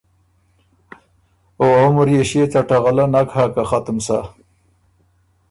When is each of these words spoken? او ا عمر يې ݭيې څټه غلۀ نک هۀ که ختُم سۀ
او 1.59 1.65
ا 1.77 1.79
عمر 1.83 2.07
يې 2.13 2.21
ݭيې 2.29 2.45
څټه 2.51 2.77
غلۀ 2.83 3.05
نک 3.13 3.29
هۀ 3.35 3.45
که 3.53 3.63
ختُم 3.69 3.97
سۀ 4.05 4.17